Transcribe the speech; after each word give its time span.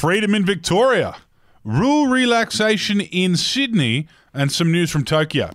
freedom 0.00 0.34
in 0.34 0.46
Victoria, 0.46 1.14
rule 1.62 2.06
relaxation 2.06 3.02
in 3.02 3.36
Sydney, 3.36 4.08
and 4.32 4.50
some 4.50 4.72
news 4.72 4.90
from 4.90 5.04
Tokyo. 5.04 5.50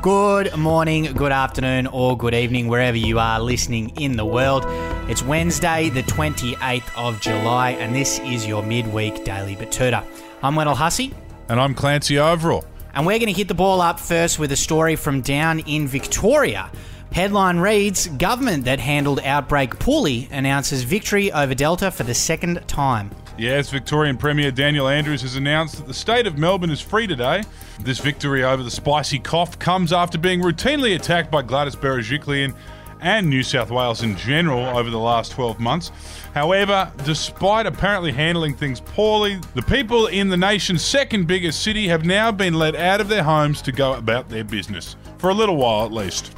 Good 0.00 0.56
morning, 0.56 1.12
good 1.12 1.30
afternoon, 1.32 1.86
or 1.88 2.16
good 2.16 2.32
evening, 2.32 2.68
wherever 2.68 2.96
you 2.96 3.18
are 3.18 3.38
listening 3.38 3.90
in 4.00 4.16
the 4.16 4.24
world. 4.24 4.64
It's 5.10 5.22
Wednesday, 5.22 5.90
the 5.90 6.02
28th 6.04 6.90
of 6.96 7.20
July, 7.20 7.72
and 7.72 7.94
this 7.94 8.18
is 8.20 8.46
your 8.46 8.62
midweek 8.62 9.22
daily 9.24 9.56
Betoota. 9.56 10.02
I'm 10.42 10.56
Wendell 10.56 10.74
Hussey, 10.74 11.12
And 11.50 11.60
I'm 11.60 11.74
Clancy 11.74 12.14
Overell. 12.14 12.64
and 12.94 13.04
we're 13.04 13.18
going 13.18 13.26
to 13.26 13.34
hit 13.38 13.48
the 13.48 13.54
ball 13.54 13.82
up 13.82 14.00
first 14.00 14.38
with 14.38 14.50
a 14.52 14.56
story 14.56 14.96
from 14.96 15.20
down 15.20 15.58
in 15.60 15.86
Victoria. 15.86 16.70
Headline 17.12 17.58
reads 17.58 18.06
Government 18.06 18.64
that 18.66 18.78
handled 18.78 19.20
outbreak 19.24 19.78
poorly 19.80 20.28
announces 20.30 20.84
victory 20.84 21.32
over 21.32 21.54
Delta 21.54 21.90
for 21.90 22.04
the 22.04 22.14
second 22.14 22.62
time. 22.68 23.10
Yes, 23.36 23.68
Victorian 23.70 24.16
Premier 24.16 24.52
Daniel 24.52 24.86
Andrews 24.86 25.22
has 25.22 25.34
announced 25.34 25.78
that 25.78 25.88
the 25.88 25.94
state 25.94 26.28
of 26.28 26.38
Melbourne 26.38 26.70
is 26.70 26.80
free 26.80 27.08
today. 27.08 27.42
This 27.80 27.98
victory 27.98 28.44
over 28.44 28.62
the 28.62 28.70
spicy 28.70 29.18
cough 29.18 29.58
comes 29.58 29.92
after 29.92 30.18
being 30.18 30.40
routinely 30.40 30.94
attacked 30.94 31.32
by 31.32 31.42
Gladys 31.42 31.74
Berejiklian 31.74 32.54
and 33.00 33.28
New 33.28 33.42
South 33.42 33.70
Wales 33.70 34.02
in 34.02 34.16
general 34.16 34.64
over 34.78 34.90
the 34.90 34.98
last 34.98 35.32
12 35.32 35.58
months. 35.58 35.90
However, 36.32 36.92
despite 37.04 37.66
apparently 37.66 38.12
handling 38.12 38.54
things 38.54 38.80
poorly, 38.80 39.40
the 39.54 39.62
people 39.62 40.06
in 40.08 40.28
the 40.28 40.36
nation's 40.36 40.84
second 40.84 41.26
biggest 41.26 41.62
city 41.62 41.88
have 41.88 42.04
now 42.04 42.30
been 42.30 42.54
let 42.54 42.76
out 42.76 43.00
of 43.00 43.08
their 43.08 43.24
homes 43.24 43.62
to 43.62 43.72
go 43.72 43.94
about 43.94 44.28
their 44.28 44.44
business. 44.44 44.96
For 45.18 45.30
a 45.30 45.34
little 45.34 45.56
while 45.56 45.84
at 45.84 45.92
least. 45.92 46.34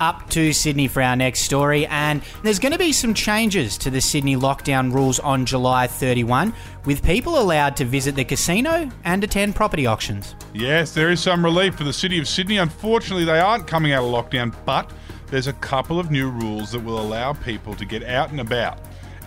Up 0.00 0.28
to 0.30 0.52
Sydney 0.52 0.88
for 0.88 1.02
our 1.02 1.16
next 1.16 1.40
story, 1.40 1.86
and 1.86 2.22
there's 2.42 2.58
going 2.58 2.72
to 2.72 2.78
be 2.78 2.92
some 2.92 3.14
changes 3.14 3.78
to 3.78 3.90
the 3.90 4.00
Sydney 4.00 4.36
lockdown 4.36 4.92
rules 4.92 5.18
on 5.18 5.46
July 5.46 5.86
31, 5.86 6.54
with 6.84 7.04
people 7.04 7.38
allowed 7.38 7.76
to 7.76 7.84
visit 7.84 8.14
the 8.14 8.24
casino 8.24 8.90
and 9.04 9.24
attend 9.24 9.54
property 9.56 9.86
auctions. 9.86 10.34
Yes, 10.54 10.92
there 10.92 11.10
is 11.10 11.20
some 11.20 11.44
relief 11.44 11.74
for 11.74 11.84
the 11.84 11.92
city 11.92 12.18
of 12.18 12.28
Sydney. 12.28 12.58
Unfortunately, 12.58 13.24
they 13.24 13.40
aren't 13.40 13.66
coming 13.66 13.92
out 13.92 14.04
of 14.04 14.10
lockdown, 14.10 14.54
but 14.64 14.90
there's 15.28 15.46
a 15.46 15.52
couple 15.54 16.00
of 16.00 16.10
new 16.10 16.30
rules 16.30 16.72
that 16.72 16.80
will 16.80 17.00
allow 17.00 17.32
people 17.32 17.74
to 17.74 17.84
get 17.84 18.02
out 18.04 18.30
and 18.30 18.40
about. 18.40 18.78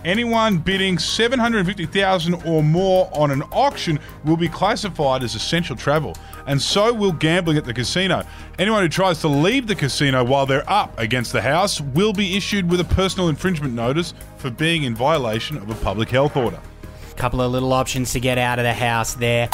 Anyone 0.04 0.58
bidding 0.58 0.98
750,000 0.98 2.34
or 2.44 2.62
more 2.62 3.08
on 3.12 3.30
an 3.30 3.42
auction 3.52 4.00
will 4.24 4.36
be 4.36 4.48
classified 4.48 5.22
as 5.22 5.36
essential 5.36 5.76
travel, 5.76 6.16
and 6.48 6.60
so 6.60 6.92
will 6.92 7.12
gambling 7.12 7.56
at 7.56 7.64
the 7.64 7.72
casino. 7.72 8.24
Anyone 8.58 8.82
who 8.82 8.88
tries 8.88 9.20
to 9.20 9.28
leave 9.28 9.68
the 9.68 9.76
casino 9.76 10.24
while 10.24 10.44
they're 10.44 10.68
up 10.68 10.98
against 10.98 11.32
the 11.32 11.40
house 11.40 11.80
will 11.80 12.12
be 12.12 12.36
issued 12.36 12.68
with 12.68 12.80
a 12.80 12.84
personal 12.84 13.28
infringement 13.28 13.74
notice 13.74 14.12
for 14.38 14.50
being 14.50 14.82
in 14.82 14.94
violation 14.94 15.56
of 15.56 15.70
a 15.70 15.74
public 15.76 16.08
health 16.08 16.36
order. 16.36 16.58
Couple 17.16 17.40
of 17.40 17.52
little 17.52 17.72
options 17.72 18.12
to 18.12 18.20
get 18.20 18.38
out 18.38 18.58
of 18.58 18.64
the 18.64 18.74
house 18.74 19.14
there. 19.14 19.48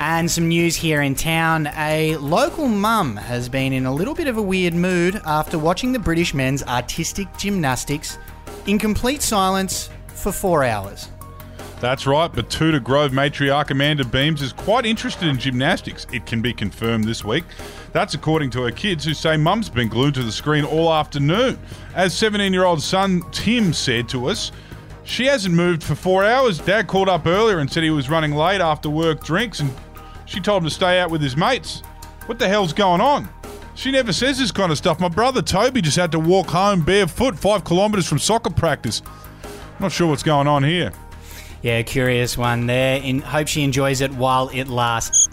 And 0.00 0.30
some 0.30 0.48
news 0.48 0.76
here 0.76 1.02
in 1.02 1.14
town. 1.14 1.68
A 1.76 2.16
local 2.16 2.68
mum 2.68 3.16
has 3.16 3.48
been 3.48 3.72
in 3.72 3.84
a 3.84 3.92
little 3.92 4.14
bit 4.14 4.28
of 4.28 4.36
a 4.36 4.42
weird 4.42 4.74
mood 4.74 5.20
after 5.26 5.58
watching 5.58 5.92
the 5.92 5.98
British 5.98 6.34
men's 6.34 6.62
artistic 6.62 7.26
gymnastics 7.36 8.18
in 8.66 8.78
complete 8.78 9.22
silence 9.22 9.90
for 10.06 10.30
four 10.30 10.62
hours. 10.62 11.08
That's 11.80 12.08
right, 12.08 12.30
Betoota 12.30 12.82
Grove 12.82 13.12
matriarch 13.12 13.70
Amanda 13.70 14.04
Beams 14.04 14.42
is 14.42 14.52
quite 14.52 14.84
interested 14.84 15.28
in 15.28 15.38
gymnastics. 15.38 16.06
It 16.12 16.26
can 16.26 16.42
be 16.42 16.52
confirmed 16.52 17.04
this 17.04 17.24
week. 17.24 17.44
That's 17.92 18.14
according 18.14 18.50
to 18.50 18.62
her 18.62 18.72
kids, 18.72 19.04
who 19.04 19.14
say 19.14 19.36
mum's 19.36 19.68
been 19.68 19.88
glued 19.88 20.14
to 20.14 20.24
the 20.24 20.32
screen 20.32 20.64
all 20.64 20.92
afternoon. 20.92 21.56
As 21.94 22.16
17 22.16 22.52
year 22.52 22.64
old 22.64 22.82
son 22.82 23.22
Tim 23.30 23.72
said 23.72 24.08
to 24.10 24.26
us, 24.26 24.50
she 25.04 25.24
hasn't 25.24 25.54
moved 25.54 25.82
for 25.82 25.94
four 25.94 26.24
hours. 26.24 26.58
Dad 26.58 26.86
called 26.86 27.08
up 27.08 27.26
earlier 27.26 27.60
and 27.60 27.72
said 27.72 27.82
he 27.82 27.90
was 27.90 28.10
running 28.10 28.32
late 28.32 28.60
after 28.60 28.90
work 28.90 29.24
drinks, 29.24 29.60
and 29.60 29.72
she 30.28 30.40
told 30.40 30.62
him 30.62 30.68
to 30.68 30.74
stay 30.74 31.00
out 31.00 31.10
with 31.10 31.22
his 31.22 31.36
mates. 31.36 31.80
What 32.26 32.38
the 32.38 32.46
hell's 32.46 32.72
going 32.72 33.00
on? 33.00 33.28
She 33.74 33.90
never 33.90 34.12
says 34.12 34.38
this 34.38 34.52
kind 34.52 34.70
of 34.70 34.76
stuff. 34.76 35.00
My 35.00 35.08
brother 35.08 35.40
Toby 35.40 35.80
just 35.80 35.96
had 35.96 36.12
to 36.12 36.18
walk 36.18 36.48
home 36.48 36.82
barefoot 36.82 37.38
five 37.38 37.64
kilometres 37.64 38.06
from 38.06 38.18
soccer 38.18 38.50
practice. 38.50 39.02
Not 39.80 39.90
sure 39.90 40.06
what's 40.08 40.22
going 40.22 40.46
on 40.46 40.62
here. 40.62 40.92
Yeah, 41.62 41.82
curious 41.82 42.36
one 42.36 42.66
there. 42.66 43.00
In 43.00 43.20
hope 43.20 43.48
she 43.48 43.62
enjoys 43.62 44.00
it 44.00 44.12
while 44.12 44.48
it 44.50 44.68
lasts. 44.68 45.27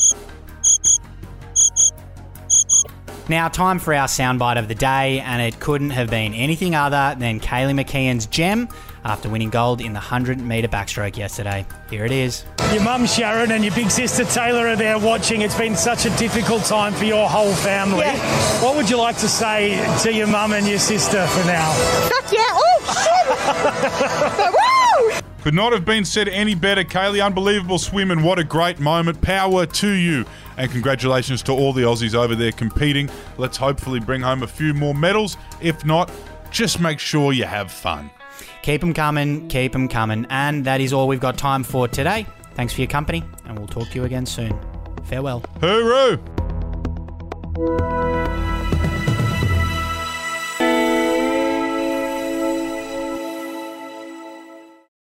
Now, 3.28 3.48
time 3.48 3.80
for 3.80 3.92
our 3.92 4.06
soundbite 4.06 4.60
of 4.60 4.68
the 4.68 4.76
day, 4.76 5.20
and 5.20 5.42
it 5.42 5.60
couldn't 5.60 5.90
have 5.90 6.12
been 6.12 6.36
anything 6.36 6.76
other 6.76 7.16
than 7.18 7.40
Kaylee 7.40 7.84
McKeown's 7.84 8.28
gem 8.28 8.70
after 9.04 9.30
winning 9.30 9.50
gold 9.50 9.82
in 9.82 9.94
the 9.94 10.00
100 10.00 10.40
metre 10.40 10.68
backstroke 10.68 11.18
yesterday. 11.18 11.66
Here 11.90 12.06
it 12.06 12.12
is. 12.12 12.46
Your 12.72 12.84
mum 12.84 13.08
Sharon 13.08 13.52
and 13.52 13.64
your 13.64 13.74
big 13.74 13.90
sister 13.90 14.26
Taylor 14.26 14.68
are 14.68 14.76
there 14.76 15.00
watching. 15.00 15.42
It's 15.42 15.58
been 15.58 15.76
such 15.76 16.06
a 16.06 16.16
difficult 16.18 16.66
time 16.66 16.94
for 16.94 17.06
your 17.06 17.28
whole 17.28 17.54
family. 17.54 18.10
What 18.64 18.76
would 18.76 18.92
you 18.92 18.98
like 18.98 19.18
to 19.18 19.28
say 19.28 19.76
to 20.04 20.14
your 20.14 20.28
mum 20.28 20.54
and 20.54 20.68
your 20.68 20.80
sister 20.80 21.26
for 21.26 21.46
now? 21.48 21.72
Fuck 22.10 22.32
yeah! 22.32 22.46
Oh 22.52 23.04
shit! 23.04 23.25
Could 25.46 25.54
not 25.54 25.74
have 25.74 25.86
been 25.86 26.06
said 26.06 26.28
any 26.28 26.56
better, 26.56 26.84
Kaylee. 26.84 27.24
Unbelievable 27.24 27.78
swim, 27.78 28.10
and 28.10 28.24
what 28.24 28.40
a 28.40 28.44
great 28.44 28.80
moment. 28.80 29.22
Power 29.22 29.68
to 29.68 29.90
you. 29.92 30.26
And 30.58 30.72
congratulations 30.72 31.44
to 31.44 31.52
all 31.52 31.72
the 31.72 31.84
Aussies 31.84 32.16
over 32.16 32.34
there 32.34 32.52
competing. 32.52 33.12
Let's 33.38 33.56
hopefully 33.56 34.00
bring 34.00 34.22
home 34.22 34.42
a 34.42 34.48
few 34.48 34.74
more 34.74 34.96
medals. 34.96 35.38
If 35.62 35.86
not, 35.86 36.12
just 36.50 36.80
make 36.80 36.98
sure 36.98 37.32
you 37.32 37.44
have 37.44 37.72
fun. 37.72 38.10
Keep 38.64 38.82
them 38.82 38.92
coming, 38.96 39.48
keep 39.48 39.72
them 39.72 39.88
coming. 39.88 40.26
And 40.32 40.66
that 40.66 40.82
is 40.82 40.92
all 40.94 41.08
we've 41.08 41.20
got 41.20 41.38
time 41.38 41.64
for 41.64 41.88
today. 41.88 42.26
Thanks 42.56 42.74
for 42.74 42.82
your 42.82 42.90
company, 42.90 43.24
and 43.46 43.60
we'll 43.60 43.68
talk 43.68 43.88
to 43.90 43.96
you 44.00 44.06
again 44.06 44.26
soon. 44.26 44.60
Farewell. 45.04 45.42
Hooroo! 45.60 46.20